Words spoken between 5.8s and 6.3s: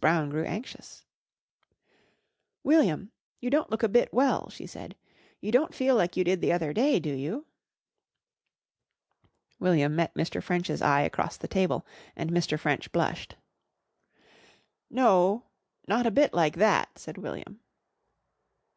like you